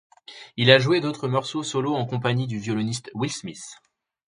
Il 0.57 0.71
a 0.71 0.79
joue 0.79 0.99
d'autres 0.99 1.27
morceaux 1.27 1.61
solo 1.61 1.93
en 1.93 2.07
compagnie 2.07 2.47
du 2.47 2.57
violoniste 2.57 3.11
Will 3.13 3.31
Smith. 3.31 3.77